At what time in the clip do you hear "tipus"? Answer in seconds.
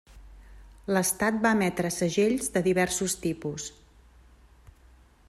3.27-3.71